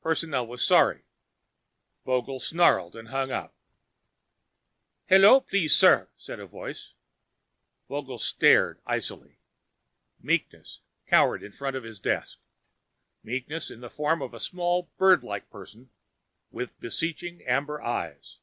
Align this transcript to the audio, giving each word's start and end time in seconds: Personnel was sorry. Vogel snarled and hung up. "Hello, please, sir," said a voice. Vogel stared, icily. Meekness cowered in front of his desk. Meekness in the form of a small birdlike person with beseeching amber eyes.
Personnel 0.00 0.46
was 0.46 0.66
sorry. 0.66 1.04
Vogel 2.06 2.40
snarled 2.40 2.96
and 2.96 3.08
hung 3.08 3.30
up. 3.30 3.54
"Hello, 5.08 5.42
please, 5.42 5.76
sir," 5.76 6.08
said 6.16 6.40
a 6.40 6.46
voice. 6.46 6.94
Vogel 7.90 8.16
stared, 8.16 8.80
icily. 8.86 9.40
Meekness 10.18 10.80
cowered 11.06 11.42
in 11.42 11.52
front 11.52 11.76
of 11.76 11.84
his 11.84 12.00
desk. 12.00 12.38
Meekness 13.22 13.70
in 13.70 13.82
the 13.82 13.90
form 13.90 14.22
of 14.22 14.32
a 14.32 14.40
small 14.40 14.88
birdlike 14.96 15.50
person 15.50 15.90
with 16.50 16.80
beseeching 16.80 17.42
amber 17.44 17.82
eyes. 17.82 18.38